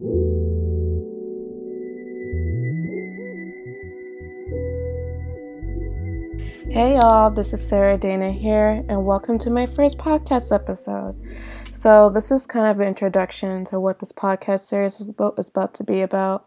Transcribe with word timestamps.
Hey 0.00 0.06
y'all, 6.94 7.30
this 7.30 7.52
is 7.52 7.68
Sarah 7.68 7.98
Dana 7.98 8.30
here, 8.30 8.82
and 8.88 9.04
welcome 9.04 9.38
to 9.40 9.50
my 9.50 9.66
first 9.66 9.98
podcast 9.98 10.54
episode. 10.54 11.20
So, 11.72 12.08
this 12.08 12.30
is 12.30 12.46
kind 12.46 12.66
of 12.66 12.80
an 12.80 12.86
introduction 12.86 13.66
to 13.66 13.78
what 13.78 14.00
this 14.00 14.10
podcast 14.10 14.60
series 14.60 15.00
is 15.00 15.06
about, 15.06 15.38
is 15.38 15.50
about 15.50 15.74
to 15.74 15.84
be 15.84 16.00
about. 16.00 16.46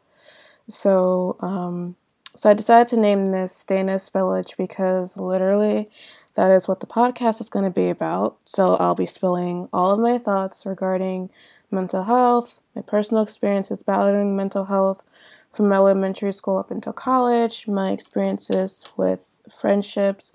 So, 0.68 1.38
um, 1.40 1.96
so 2.36 2.50
I 2.50 2.54
decided 2.54 2.88
to 2.90 3.00
name 3.00 3.26
this 3.26 3.66
Dana's 3.66 4.10
Spillage 4.10 4.58
because 4.58 5.18
literally 5.18 5.90
that 6.36 6.52
is 6.52 6.68
what 6.68 6.80
the 6.80 6.88
podcast 6.88 7.40
is 7.42 7.50
going 7.50 7.66
to 7.66 7.72
be 7.72 7.90
about. 7.90 8.38
So, 8.46 8.76
I'll 8.76 8.96
be 8.96 9.06
spilling 9.06 9.70
all 9.72 9.92
of 9.92 10.00
my 10.00 10.18
thoughts 10.18 10.66
regarding 10.66 11.30
mental 11.70 12.04
health, 12.04 12.62
my 12.76 12.82
personal 12.82 13.24
experiences 13.24 13.84
battling 13.84 14.36
mental 14.36 14.66
health 14.66 15.04
from 15.52 15.72
elementary 15.72 16.32
school 16.32 16.58
up 16.58 16.72
until 16.72 16.94
college, 16.94 17.68
my 17.68 17.92
experiences 17.92 18.88
with 18.98 19.26
friendships, 19.52 20.32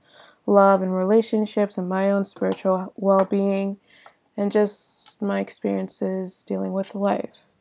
love, 0.47 0.83
and 0.83 0.95
relationships, 0.95 1.77
and 1.78 1.89
my 1.89 2.11
own 2.11 2.25
spiritual 2.25 2.92
well 2.97 3.25
being, 3.25 3.77
and 4.37 4.53
just 4.53 5.20
my 5.20 5.41
experiences 5.41 6.45
dealing 6.45 6.73
with 6.73 6.95
life. 6.95 7.55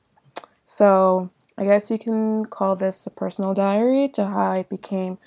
So, 0.65 1.31
I 1.57 1.63
guess 1.63 1.89
you 1.89 1.97
can 1.97 2.45
call 2.45 2.75
this 2.75 3.07
a 3.07 3.09
personal 3.09 3.53
diary 3.53 4.09
to 4.09 4.27
how 4.27 4.51
I 4.51 4.63
became 4.63 5.17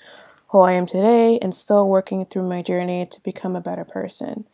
who 0.47 0.61
I 0.61 0.73
am 0.73 0.85
today 0.85 1.37
and 1.41 1.53
still 1.53 1.87
working 1.89 2.25
through 2.25 2.47
my 2.47 2.61
journey 2.61 3.05
to 3.05 3.21
become 3.21 3.55
a 3.55 3.61
better 3.61 3.83
person. 3.83 4.45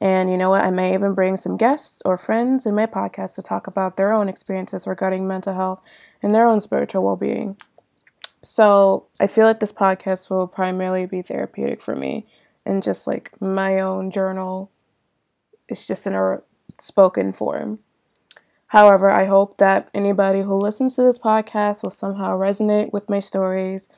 And 0.00 0.30
you 0.30 0.38
know 0.38 0.50
what? 0.50 0.64
I 0.64 0.70
may 0.70 0.94
even 0.94 1.14
bring 1.14 1.36
some 1.36 1.56
guests 1.56 2.00
or 2.04 2.16
friends 2.16 2.66
in 2.66 2.74
my 2.74 2.86
podcast 2.86 3.34
to 3.34 3.42
talk 3.42 3.66
about 3.66 3.96
their 3.96 4.12
own 4.12 4.28
experiences 4.28 4.86
regarding 4.86 5.26
mental 5.26 5.54
health 5.54 5.80
and 6.22 6.34
their 6.34 6.46
own 6.46 6.60
spiritual 6.60 7.04
well 7.04 7.16
being. 7.16 7.56
So 8.42 9.06
I 9.20 9.26
feel 9.26 9.44
like 9.44 9.60
this 9.60 9.72
podcast 9.72 10.30
will 10.30 10.46
primarily 10.46 11.06
be 11.06 11.22
therapeutic 11.22 11.82
for 11.82 11.96
me 11.96 12.24
and 12.64 12.82
just 12.82 13.06
like 13.06 13.32
my 13.40 13.80
own 13.80 14.10
journal. 14.10 14.70
It's 15.68 15.86
just 15.86 16.06
in 16.06 16.14
a 16.14 16.40
spoken 16.78 17.32
form. 17.32 17.80
However, 18.68 19.10
I 19.10 19.24
hope 19.24 19.58
that 19.58 19.88
anybody 19.94 20.42
who 20.42 20.54
listens 20.54 20.94
to 20.96 21.02
this 21.02 21.18
podcast 21.18 21.82
will 21.82 21.90
somehow 21.90 22.38
resonate 22.38 22.92
with 22.92 23.08
my 23.08 23.18
stories 23.18 23.88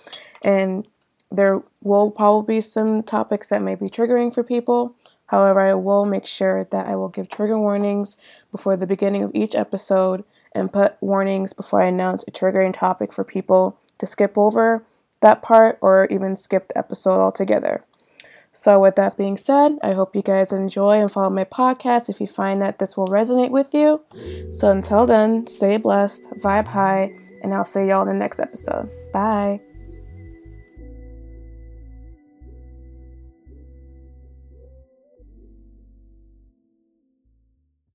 and 0.43 0.87
there 1.31 1.63
will 1.83 2.11
probably 2.11 2.57
be 2.57 2.61
some 2.61 3.03
topics 3.03 3.51
that 3.51 3.63
may 3.63 3.75
be 3.75 3.87
triggering 3.87 4.35
for 4.35 4.43
people. 4.43 4.95
However, 5.27 5.61
I 5.61 5.75
will 5.75 6.05
make 6.05 6.27
sure 6.27 6.65
that 6.71 6.87
I 6.87 6.97
will 6.97 7.09
give 7.09 7.29
trigger 7.29 7.59
warnings 7.59 8.17
before 8.51 8.77
the 8.77 8.87
beginning 8.87 9.23
of 9.23 9.31
each 9.35 9.55
episode 9.55 10.25
and 10.53 10.73
put 10.73 10.97
warnings 11.01 11.53
before 11.53 11.83
I 11.83 11.87
announce 11.87 12.25
a 12.27 12.33
triggering 12.33 12.73
topic 12.73 13.13
for 13.13 13.23
people 13.23 13.79
to 13.99 14.07
skip 14.07 14.37
over 14.37 14.85
that 15.21 15.43
part 15.43 15.79
or 15.81 16.07
even 16.07 16.35
skip 16.35 16.67
the 16.69 16.79
episode 16.79 17.21
altogether. 17.21 17.85
So, 18.53 18.81
with 18.81 18.97
that 18.97 19.17
being 19.17 19.37
said, 19.37 19.79
I 19.81 19.93
hope 19.93 20.17
you 20.17 20.23
guys 20.23 20.51
enjoy 20.51 20.97
and 20.97 21.11
follow 21.11 21.31
my 21.31 21.45
podcast 21.45 22.09
if 22.09 22.21
you 22.21 22.27
find 22.27 22.61
that 22.61 22.81
this 22.81 22.97
will 22.97 23.07
resonate 23.07 23.51
with 23.51 23.73
you. 23.73 24.01
So, 24.53 24.71
until 24.71 25.07
then, 25.07 25.47
stay 25.47 25.77
blessed, 25.77 26.31
vibe 26.39 26.69
high, 26.69 27.13
and 27.43 27.55
I'll 27.55 27.65
see 27.65 27.87
y'all 27.87 28.03
in 28.03 28.09
the 28.09 28.15
next 28.15 28.41
episode. 28.41 28.91
Bye. 29.13 29.61